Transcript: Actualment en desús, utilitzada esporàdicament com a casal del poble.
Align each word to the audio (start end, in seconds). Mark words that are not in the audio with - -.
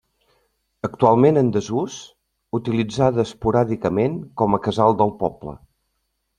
Actualment 0.87 1.37
en 1.41 1.51
desús, 1.57 1.97
utilitzada 2.61 3.23
esporàdicament 3.27 4.19
com 4.43 4.59
a 4.61 4.65
casal 4.69 5.01
del 5.05 5.17
poble. 5.25 5.59